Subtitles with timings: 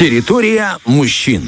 [0.00, 1.42] Территория мужчин.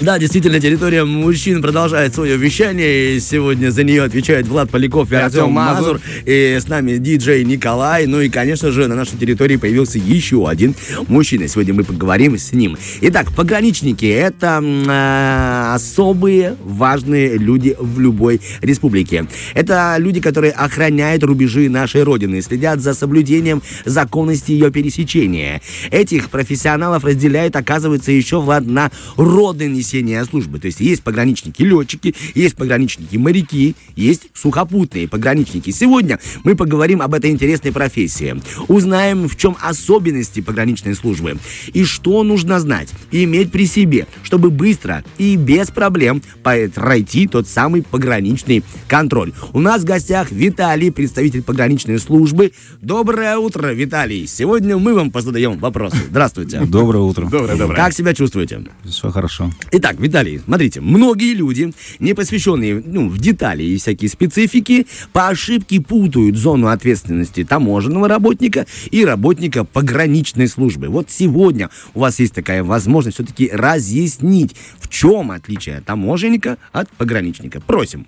[0.00, 3.20] Да, действительно, территория мужчин продолжает свое вещание.
[3.20, 6.00] Сегодня за нее отвечают Влад Поляков и Артем Мазур.
[6.24, 8.06] И с нами диджей Николай.
[8.06, 10.74] Ну и, конечно же, на нашей территории появился еще один
[11.08, 11.48] мужчина.
[11.48, 12.78] Сегодня мы поговорим с ним.
[13.02, 19.26] Итак, пограничники— это э, особые важные люди в любой республике.
[19.54, 25.60] Это люди, которые охраняют рубежи нашей Родины, следят за соблюдением законности ее пересечения.
[25.90, 30.58] Этих профессионалов разделяют, оказывается, еще, Влад, на роды несения службы.
[30.58, 35.70] То есть есть пограничники-летчики, есть пограничники-моряки, есть сухопутные пограничники.
[35.70, 38.40] Сегодня мы поговорим об этой интересной профессии.
[38.68, 41.38] Узнаем, в чем особенности пограничной службы
[41.72, 47.48] и что нужно знать и иметь при себе, чтобы быстро и без проблем пройти тот
[47.48, 49.32] самый пограничный контроль.
[49.52, 52.52] У нас в гостях Виталий, представитель пограничной службы.
[52.80, 54.26] Доброе утро, Виталий.
[54.26, 55.96] Сегодня мы вам позадаем вопросы.
[56.10, 56.60] Здравствуйте.
[56.60, 57.26] Доброе утро.
[57.26, 57.76] Доброе, доброе.
[57.88, 58.66] Как себя чувствуете?
[58.84, 59.50] Все хорошо.
[59.72, 65.80] Итак, Виталий, смотрите, многие люди, не посвященные ну, в детали и всякие специфики, по ошибке
[65.80, 70.88] путают зону ответственности таможенного работника и работника пограничной службы.
[70.88, 77.62] Вот сегодня у вас есть такая возможность все-таки разъяснить, в чем отличие таможенника от пограничника.
[77.62, 78.06] Просим.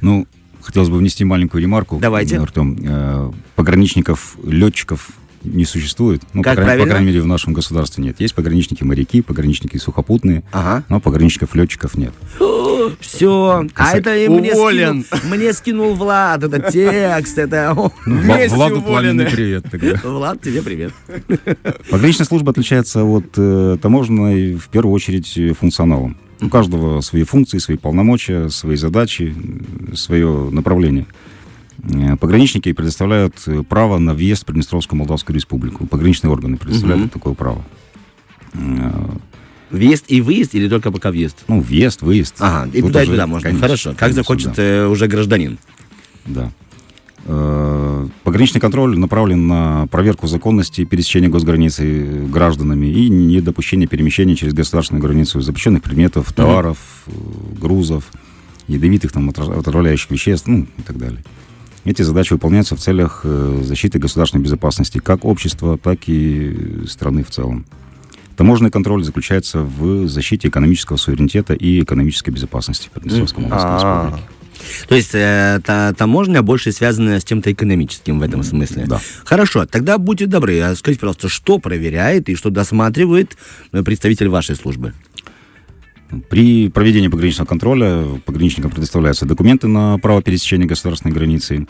[0.00, 0.26] Ну,
[0.60, 2.00] хотелось бы внести маленькую ремарку.
[2.00, 2.40] Давайте.
[2.40, 5.10] Артем, э, пограничников, летчиков
[5.44, 6.22] не существует.
[6.32, 8.20] Ну, Как по, крайней- по крайней мере, в нашем государстве нет.
[8.20, 10.84] Есть пограничники-моряки, пограничники сухопутные, Ага.
[10.88, 12.12] но пограничников-летчиков нет.
[13.00, 13.66] Все.
[13.74, 15.04] А это и мне Уволен.
[15.04, 17.38] скинул, мне скинул Влад этот текст.
[17.38, 17.90] Это он.
[18.06, 20.00] Ну, Владу пламенный привет тогда.
[20.04, 20.92] Влад, тебе привет.
[21.90, 26.16] Пограничная служба отличается от э, таможенной в первую очередь функционалом.
[26.40, 29.34] У каждого свои функции, свои полномочия, свои задачи,
[29.94, 31.06] свое направление.
[31.82, 35.86] Э, Пограничники предоставляют э, право на въезд в Приднестровскую Молдавскую Республику.
[35.86, 37.10] Пограничные органы предоставляют Мгм.
[37.10, 37.64] такое право.
[38.54, 38.58] Э,
[39.70, 41.44] Въезд и выезд или только пока въезд?
[41.46, 42.36] Ну, въезд, выезд.
[42.38, 43.48] Ага, и Тут туда, и туда можно.
[43.48, 43.90] конечно, Хорошо.
[43.90, 44.88] Как конечно, захочет да.
[44.88, 45.58] уже гражданин.
[46.24, 46.50] Да.
[48.24, 55.38] Пограничный контроль направлен на проверку законности пересечения госграницы гражданами и недопущение перемещения через государственную границу
[55.42, 56.78] запрещенных предметов, товаров,
[57.60, 58.04] грузов,
[58.68, 61.22] ядовитых там, отра- отравляющих веществ, ну и так далее.
[61.88, 67.30] Эти задачи выполняются в целях э, защиты государственной безопасности как общества, так и страны в
[67.30, 67.64] целом.
[68.36, 74.04] Таможенный контроль заключается в защите экономического суверенитета и экономической безопасности Приднестровской Молдавской А.
[74.04, 74.28] Республики.
[74.86, 78.84] То есть э, та- таможня больше связана с чем-то экономическим в этом смысле.
[78.86, 79.00] Да.
[79.24, 83.38] Хорошо, тогда будьте добры, а скажите, пожалуйста, что проверяет и что досматривает
[83.72, 84.92] э, представитель вашей службы?
[86.30, 91.66] При проведении пограничного контроля пограничникам предоставляются документы на право пересечения государственной границы,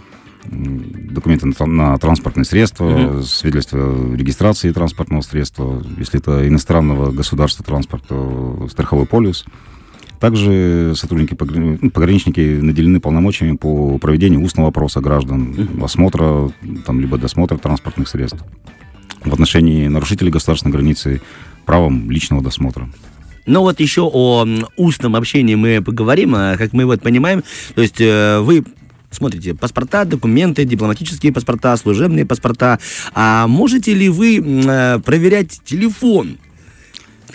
[0.46, 8.68] документы на, на транспортные средства, свидетельство регистрации транспортного средства, если это иностранного государства транспорт, то
[8.70, 9.44] страховой полис.
[10.20, 16.50] Также сотрудники ну, пограничники наделены полномочиями по проведению устного опроса граждан, осмотра,
[16.86, 18.42] там, либо досмотра транспортных средств.
[19.24, 21.20] В отношении нарушителей государственной границы
[21.66, 22.88] правом личного досмотра.
[23.48, 27.42] Ну вот еще о устном общении мы поговорим, а, как мы вот понимаем,
[27.74, 28.62] то есть э, вы
[29.10, 32.78] смотрите паспорта, документы, дипломатические паспорта, служебные паспорта,
[33.14, 36.36] а можете ли вы э, проверять телефон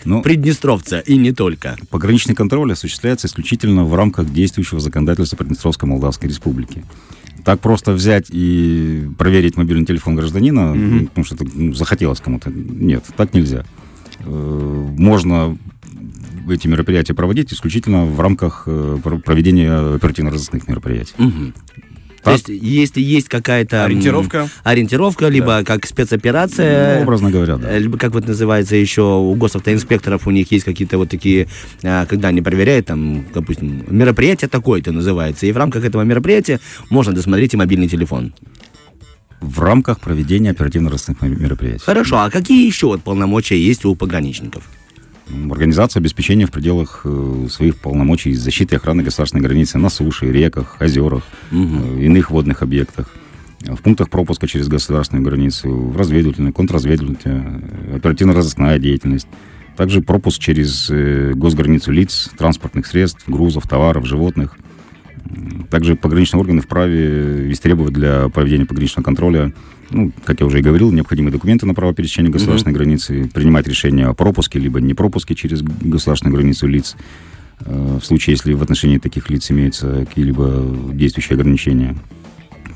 [0.06, 1.78] Ну, приднестровца и не только?
[1.90, 6.86] Пограничный контроль осуществляется исключительно в рамках действующего законодательства Приднестровской Молдавской Республики.
[7.44, 12.52] Так просто взять и проверить мобильный телефон гражданина, ну, потому что это, ну, захотелось кому-то,
[12.52, 13.66] нет, так нельзя.
[14.20, 15.58] Э, Можно
[16.50, 21.14] эти мероприятия проводить исключительно в рамках э, про- проведения оперативно-розыскных мероприятий.
[21.18, 22.34] То Так.
[22.50, 24.48] есть, если есть какая-то Ориентировка.
[24.64, 27.78] ориентировка, либо как спецоперация, Ну, образно говоря, да.
[27.78, 31.50] либо как вот называется еще у госавтоинспекторов, у них есть какие-то вот такие,
[31.84, 37.12] а, когда они проверяют, там, допустим, мероприятие такое-то называется, и в рамках этого мероприятия можно
[37.12, 38.34] досмотреть и мобильный телефон.
[39.42, 41.84] В рамках проведения оперативно-розыскных мероприятий.
[41.84, 44.64] Хорошо, а какие еще вот полномочия есть у пограничников?
[45.30, 50.78] Организация обеспечения в пределах э, своих полномочий защиты и охраны государственной границы на суше, реках,
[50.82, 53.10] озерах, э, иных водных объектах,
[53.64, 59.28] э, в пунктах пропуска через государственную границу, в разведывательной, контрразведывательной, оперативно-розыскная деятельность.
[59.78, 60.92] Также пропуск через
[61.36, 64.56] госграницу лиц, транспортных средств, грузов, товаров, животных.
[65.74, 69.54] Также пограничные органы вправе истребовать для проведения пограничного контроля,
[69.90, 74.06] ну, как я уже и говорил, необходимые документы на право пересечения государственной границы, принимать решение
[74.06, 76.96] о пропуске либо не пропуске через государственную границу лиц,
[77.62, 81.98] э, в случае, если в отношении таких лиц имеются какие-либо действующие ограничения.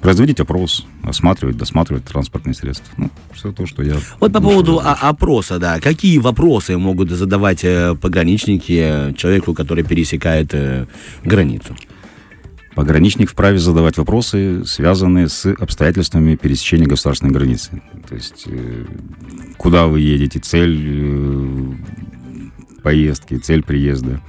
[0.01, 2.91] производить опрос, осматривать, досматривать транспортные средства.
[2.97, 3.97] Ну, все то, что я...
[4.19, 5.79] Вот по поводу опроса, да.
[5.79, 10.87] Какие вопросы могут задавать э, пограничники человеку, который пересекает э,
[11.23, 11.75] границу?
[12.77, 17.81] Пограничник вправе задавать вопросы, связанные с обстоятельствами пересечения государственной границы.
[18.07, 18.85] То есть, э,
[19.57, 21.71] куда вы едете, цель э,
[22.83, 24.21] поездки, цель приезда,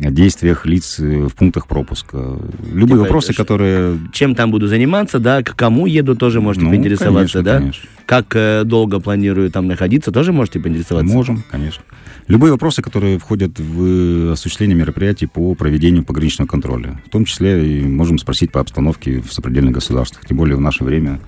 [0.00, 2.38] о действиях лиц э, в пунктах пропуска.
[2.72, 3.98] Любые типа, вопросы, которые...
[4.12, 7.58] Чем там буду заниматься, да, к кому еду, тоже можете ну, поинтересоваться, конечно, да?
[7.58, 7.88] Конечно.
[8.06, 11.12] Как э, долго планирую там находиться, тоже можете поинтересоваться?
[11.12, 11.82] Можем, конечно.
[12.28, 17.00] Любые вопросы, которые входят в осуществление мероприятий по проведению пограничного контроля.
[17.06, 20.84] В том числе и можем спросить по обстановке в сопредельных государствах, тем более в наше
[20.84, 21.20] время.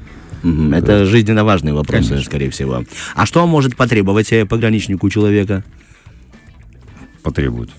[0.43, 0.77] Mm-hmm.
[0.77, 2.31] Это жизненно важные вопросы, Конечно.
[2.31, 2.85] скорее всего.
[3.15, 5.65] А что может потребовать э, пограничнику человека?
[7.23, 7.71] Потребовать.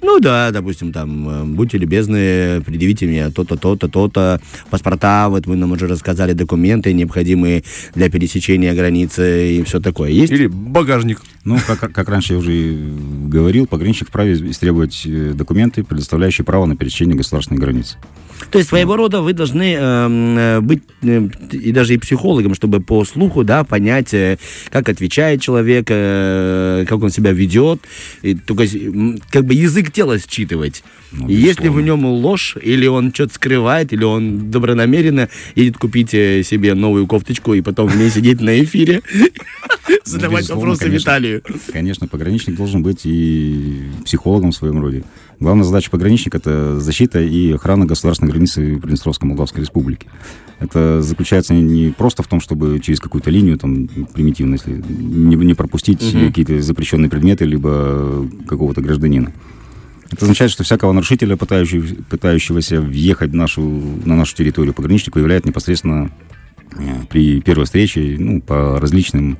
[0.00, 4.40] Ну да, допустим, там, э, будьте любезны, предъявите мне то-то, то-то, то-то,
[4.70, 7.64] паспорта, вот вы нам уже рассказали, документы, необходимые
[7.94, 10.10] для пересечения границы и все такое.
[10.10, 10.32] Есть?
[10.32, 11.20] Или багажник.
[11.44, 12.76] Ну, как, как раньше я уже
[13.26, 17.96] говорил, пограничник вправе истребовать э, документы, предоставляющие право на пересечение государственной границы.
[18.50, 22.80] То есть своего рода вы должны эм, э, быть э, и даже и психологом, чтобы
[22.80, 24.38] по слуху, да, понять, э,
[24.70, 27.80] как отвечает человек, э, как он себя ведет,
[28.22, 28.64] и, только
[29.30, 30.82] как бы язык тела считывать.
[31.12, 36.42] Ну, Если в нем ложь, или он что-то скрывает, или он добронамеренно едет купить э,
[36.42, 39.02] себе новую кофточку и потом в ней сидеть на эфире,
[40.04, 41.42] задавать вопросы Виталию.
[41.72, 45.04] Конечно, пограничник должен быть и психологом в своем роде.
[45.40, 50.08] Главная задача пограничника– это защита и охрана государственной границы Приднестровской Молдавской Республики.
[50.58, 55.54] Это заключается не просто в том, чтобы через какую-то линию, там, примитивно, если не, не
[55.54, 56.26] пропустить угу.
[56.26, 59.32] какие-то запрещенные предметы, либо какого-то гражданина.
[60.18, 65.46] Это означает, что всякого нарушителя, пытающегося, пытающегося въехать в нашу, на нашу территорию пограничник, выявляет
[65.46, 66.10] непосредственно
[66.76, 69.38] э, при первой встрече ну, по различным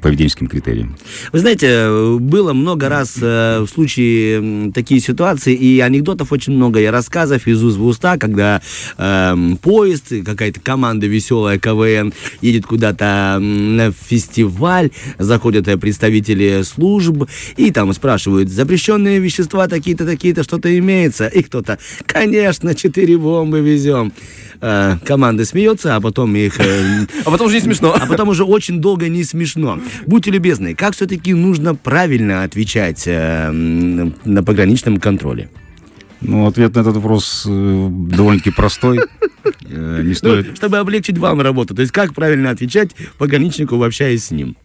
[0.00, 0.96] поведенческим критериям.
[1.32, 6.86] Вы знаете, было много раз э, в случае такие ситуации, и анекдотов очень много, и
[6.86, 8.60] рассказов из уст в уста, когда
[8.98, 17.24] э, поезд, какая-то команда веселая КВН едет куда-то на фестиваль, заходят э, представители служб,
[17.56, 24.12] и там спрашивают, запрещенные вещества такие-то, такие-то, что-то имеется, и кто-то, конечно, четыре бомбы везем.
[24.60, 26.58] Э, команда смеется, а потом их...
[26.60, 27.94] Э, а потом уже не смешно.
[27.94, 29.75] А потом уже очень долго не смешно.
[30.06, 35.48] Будьте любезны, как все-таки нужно правильно отвечать э, на пограничном контроле?
[36.20, 39.00] Ну, ответ на этот вопрос э, довольно-таки простой.
[39.68, 40.48] Э, не ну, стоит...
[40.48, 41.74] Ну, чтобы облегчить вам работу.
[41.74, 44.56] То есть, как правильно отвечать пограничнику, общаясь с ним?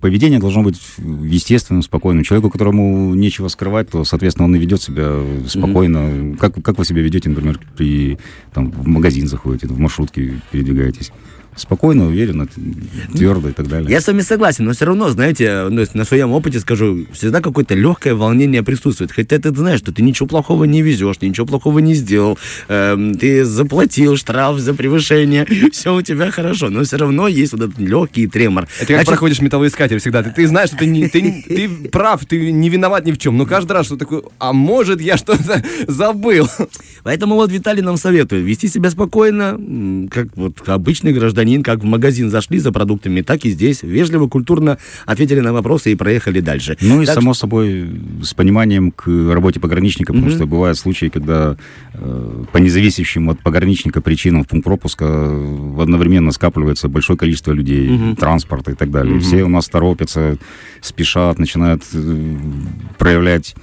[0.00, 2.22] Поведение должно быть естественным, спокойным.
[2.22, 5.18] Человеку, которому нечего скрывать, то, соответственно, он и ведет себя
[5.48, 5.98] спокойно.
[5.98, 6.36] Mm-hmm.
[6.36, 8.18] Как, как вы себя ведете, например, при
[8.52, 11.10] там, в магазин заходите, в маршрутке передвигаетесь?
[11.56, 12.46] Спокойно, уверенно,
[13.12, 13.90] твердо и так далее.
[13.90, 17.74] Я с вами согласен, но все равно, знаете, ну, на своем опыте скажу, всегда какое-то
[17.74, 19.12] легкое волнение присутствует.
[19.12, 23.44] Хотя ты знаешь, что ты ничего плохого не везешь, ничего плохого не сделал, эм, ты
[23.44, 28.26] заплатил штраф за превышение, все у тебя хорошо, но все равно есть вот этот легкий
[28.26, 28.66] тремор.
[28.80, 30.22] Это как а проходишь металлоискатель всегда.
[30.22, 33.36] Ты, ты знаешь, что ты, не, ты, ты прав, ты не виноват ни в чем,
[33.38, 36.48] но каждый раз что такое, а может я что-то забыл.
[37.04, 41.84] Поэтому вот Виталий нам советует вести себя спокойно, как вот обычный гражданин гражданин, как в
[41.84, 46.76] магазин зашли за продуктами, так и здесь вежливо, культурно ответили на вопросы и проехали дальше.
[46.80, 47.86] Ну и, так само собой,
[48.22, 50.36] с пониманием к работе пограничника, потому mm-hmm.
[50.36, 51.56] что бывают случаи, когда
[51.94, 55.06] э, по независящим от пограничника причинам в пункт пропуска
[55.78, 58.16] одновременно скапливается большое количество людей, mm-hmm.
[58.16, 59.16] транспорта и так далее.
[59.16, 59.20] Mm-hmm.
[59.20, 60.36] Все у нас торопятся,
[60.80, 62.36] спешат, начинают э,
[62.98, 63.54] проявлять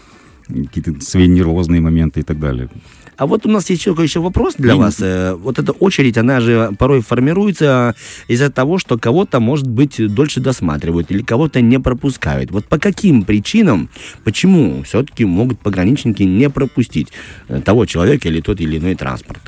[0.48, 2.70] какие-то свои нервозные моменты и так далее.
[3.18, 4.98] А вот у нас есть еще, еще вопрос для вас.
[5.00, 7.96] Э, вот эта очередь, она же порой формируется
[8.28, 12.52] из-за того, что кого-то, может быть, дольше досматривают или кого-то не пропускают.
[12.52, 13.90] Вот по каким причинам,
[14.24, 17.10] почему все-таки могут пограничники не пропустить
[17.48, 19.42] э, того человека или тот или иной транспорт?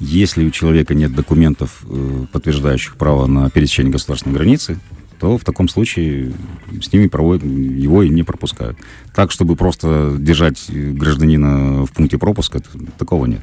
[0.00, 4.80] Если у человека нет документов, э, подтверждающих право на пересечение государственной границы,
[5.22, 6.32] то в таком случае
[6.82, 8.76] с ними проводят, его и не пропускают.
[9.14, 12.60] Так, чтобы просто держать гражданина в пункте пропуска,
[12.98, 13.40] такого нет.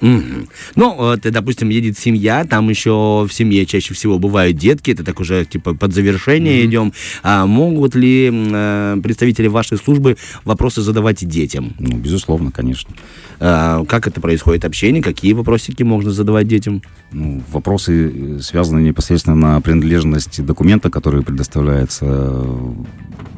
[0.00, 0.48] Mm-hmm.
[0.76, 5.20] Ну, вот, допустим, едет семья, там еще в семье чаще всего бывают детки, это так
[5.20, 6.66] уже типа под завершение mm-hmm.
[6.66, 6.92] идем.
[7.22, 11.74] А могут ли э, представители вашей службы вопросы задавать детям?
[11.78, 12.94] Ну, безусловно, конечно.
[13.42, 15.02] А, как это происходит общение?
[15.02, 16.82] Какие вопросики можно задавать детям?
[17.10, 22.72] Ну, вопросы э, связаны непосредственно на принадлежность документа, который предоставляется э,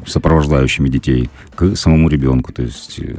[0.05, 2.51] сопровождающими детей к самому ребенку.
[2.51, 3.15] То есть э,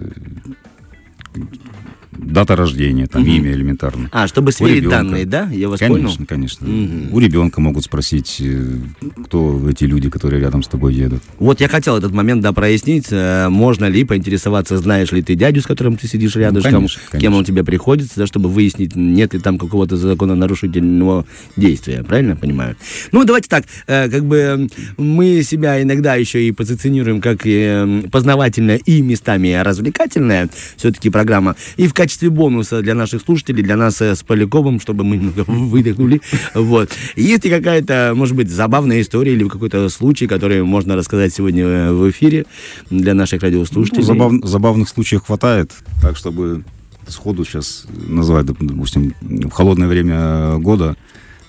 [2.34, 4.10] дата рождения, там имя элементарно.
[4.12, 4.96] А, чтобы сверить ребенка.
[4.98, 5.48] данные, да?
[5.50, 6.26] Я вас Конечно, понял?
[6.28, 6.66] конечно.
[7.12, 8.76] У ребенка могут спросить, э,
[9.24, 11.22] кто эти люди, которые рядом с тобой едут.
[11.38, 13.06] Вот я хотел этот момент, да, прояснить.
[13.10, 17.10] Э, Можно ли поинтересоваться, знаешь ли ты дядю, с которым ты сидишь рядышком, конечно, кем
[17.20, 17.36] конечно.
[17.38, 21.24] он тебе приходится, да, чтобы выяснить, нет ли там какого-то закононарушительного
[21.56, 22.02] действия.
[22.02, 22.76] Правильно я понимаю?
[23.12, 28.76] Ну, давайте так, э, как бы мы себя иногда еще и позиционируем как э, познавательная
[28.76, 31.54] и местами развлекательная все-таки программа.
[31.76, 35.44] И в качестве бонуса для наших слушателей, для нас э, с Поляковым, чтобы мы немного
[35.46, 36.20] выдохнули,
[36.54, 36.90] вот.
[37.16, 41.92] Есть ли какая-то, может быть, забавная история или какой-то случай, который можно рассказать сегодня э,
[41.92, 42.44] в эфире
[42.90, 44.02] для наших Ну, радиослушателей?
[44.04, 46.64] забав- забавных случаев хватает, так чтобы
[47.08, 50.96] сходу сейчас назвать, доп- допустим, в холодное время года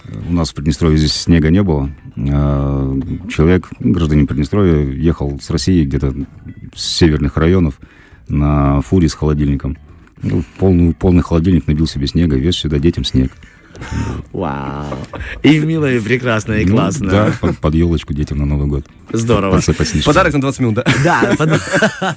[0.05, 1.89] э, у нас в Приднестровье здесь снега не было.
[2.17, 6.13] А, Человек, гражданин Приднестровья, ехал с России где-то
[6.75, 7.79] с северных районов
[8.27, 9.77] на фуре с холодильником.
[10.21, 13.31] Ну, полный, полный холодильник набил себе снега, вез сюда детям снег.
[14.31, 14.97] Вау.
[15.43, 17.09] И мило, и прекрасно, и Ну, классно.
[17.09, 18.85] Да, под, под елочку детям на Новый год.
[19.13, 19.61] Здорово.
[20.03, 20.83] Подарок на 20 минут, да?
[21.03, 21.61] Да, под-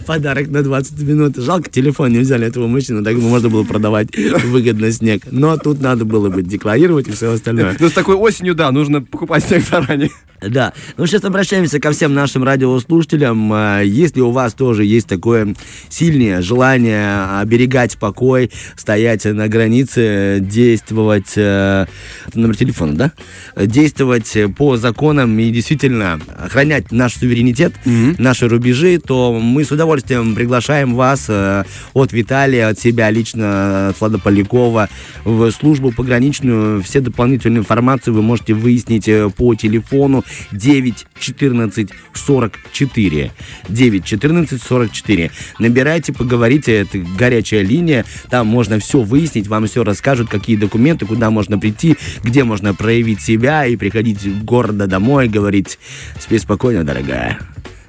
[0.06, 1.36] подарок на 20 минут.
[1.36, 5.22] Жалко, телефон не взяли этого мужчину, так бы можно было продавать выгодно снег.
[5.30, 7.76] Но тут надо было бы декларировать и все остальное.
[7.78, 10.10] Ну, с такой осенью, да, нужно покупать снег заранее.
[10.40, 10.72] Да.
[10.96, 13.50] Ну, сейчас обращаемся ко всем нашим радиослушателям.
[13.52, 15.54] А, Если у вас тоже есть такое
[15.88, 21.34] сильное желание оберегать покой, стоять на границе, действовать...
[21.48, 21.86] э,
[22.34, 23.12] Номер телефона, да?
[23.56, 27.72] Действовать по законам и действительно охранять наш суверенитет,
[28.18, 31.64] наши рубежи, то мы с удовольствием приглашаем вас э,
[31.94, 34.88] от Виталия, от себя лично, от Влада Полякова
[35.24, 36.82] в службу пограничную.
[36.82, 43.32] Все дополнительную информацию вы можете выяснить э, по телефону 9 14 44.
[43.68, 45.30] 9 14 44.
[45.58, 51.30] Набирайте, поговорите, это горячая линия, там можно все выяснить, вам все расскажут, какие документы, куда
[51.30, 55.78] можно прийти, где можно проявить себя и приходить города домой, говорить,
[56.18, 57.38] спи спокойно, дорогая.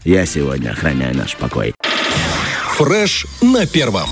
[0.04, 1.74] Я сегодня охраняю наш покой.
[2.78, 4.10] Фреш на первом.